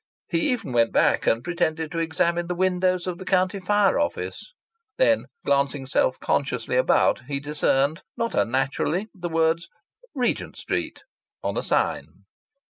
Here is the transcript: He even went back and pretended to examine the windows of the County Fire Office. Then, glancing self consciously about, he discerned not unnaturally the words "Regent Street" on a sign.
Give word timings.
He 0.29 0.49
even 0.51 0.71
went 0.71 0.91
back 0.91 1.27
and 1.27 1.43
pretended 1.43 1.91
to 1.91 1.99
examine 1.99 2.47
the 2.47 2.55
windows 2.55 3.05
of 3.05 3.19
the 3.19 3.23
County 3.23 3.59
Fire 3.59 3.99
Office. 3.99 4.55
Then, 4.97 5.25
glancing 5.45 5.85
self 5.85 6.19
consciously 6.19 6.75
about, 6.75 7.25
he 7.27 7.39
discerned 7.39 8.01
not 8.17 8.33
unnaturally 8.33 9.09
the 9.13 9.29
words 9.29 9.67
"Regent 10.15 10.57
Street" 10.57 11.03
on 11.43 11.55
a 11.55 11.61
sign. 11.61 12.23